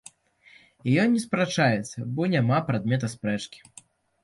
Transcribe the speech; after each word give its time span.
І 0.89 0.95
ён 1.03 1.07
не 1.17 1.21
спрачаецца, 1.25 2.07
бо 2.17 2.21
няма 2.33 2.57
прадмета 2.73 3.13
спрэчкі. 3.17 3.59